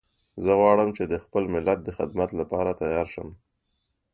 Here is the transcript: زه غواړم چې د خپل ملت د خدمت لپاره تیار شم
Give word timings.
زه 0.43 0.51
غواړم 0.59 0.89
چې 0.97 1.03
د 1.11 1.13
خپل 1.23 1.43
ملت 1.53 1.79
د 1.83 1.89
خدمت 1.97 2.29
لپاره 2.39 2.77
تیار 2.81 3.07
شم 3.13 3.29